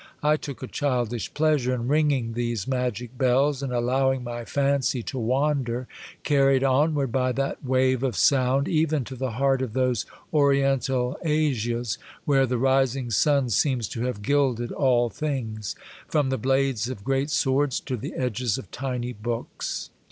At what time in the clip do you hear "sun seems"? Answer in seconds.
13.11-13.87